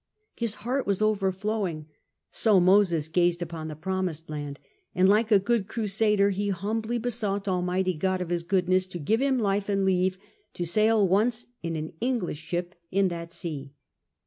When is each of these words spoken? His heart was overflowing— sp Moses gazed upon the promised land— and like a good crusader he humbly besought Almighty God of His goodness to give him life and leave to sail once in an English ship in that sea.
His 0.35 0.55
heart 0.65 0.87
was 0.87 0.99
overflowing— 0.99 1.85
sp 2.33 2.57
Moses 2.59 3.07
gazed 3.07 3.39
upon 3.43 3.67
the 3.67 3.75
promised 3.75 4.31
land— 4.31 4.59
and 4.95 5.07
like 5.07 5.29
a 5.31 5.37
good 5.37 5.67
crusader 5.67 6.31
he 6.31 6.49
humbly 6.49 6.97
besought 6.97 7.47
Almighty 7.47 7.93
God 7.93 8.19
of 8.19 8.29
His 8.29 8.41
goodness 8.41 8.87
to 8.87 8.97
give 8.97 9.21
him 9.21 9.37
life 9.37 9.69
and 9.69 9.85
leave 9.85 10.17
to 10.55 10.65
sail 10.65 11.07
once 11.07 11.45
in 11.61 11.75
an 11.75 11.93
English 12.01 12.41
ship 12.41 12.73
in 12.89 13.09
that 13.09 13.31
sea. 13.31 13.75